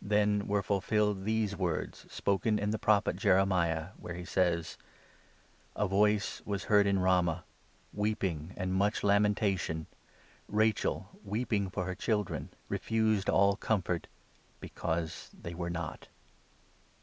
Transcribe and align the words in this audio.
Then 0.00 0.46
were 0.46 0.62
ful 0.62 0.80
17 0.80 0.88
filled 0.88 1.24
these 1.26 1.54
words 1.58 2.06
spoken 2.10 2.58
in 2.58 2.70
the 2.70 2.78
Prophet 2.78 3.16
Jeremiah, 3.16 3.88
where 3.98 4.14
he 4.14 4.24
says— 4.24 4.78
'A 5.76 5.88
voice 5.88 6.40
was 6.46 6.64
heard 6.64 6.86
in 6.86 7.00
Ramah, 7.00 7.44
18 7.92 8.00
Weeping" 8.00 8.54
and 8.56 8.72
much 8.72 9.04
lamentation; 9.04 9.86
Rachel, 10.48 11.10
weeping 11.22 11.68
for 11.68 11.84
her 11.84 11.94
children, 11.94 12.48
Refused 12.70 13.28
all 13.28 13.56
comfort 13.56 14.06
because 14.58 15.28
they 15.38 15.52
were 15.54 15.68
not.' 15.68 16.08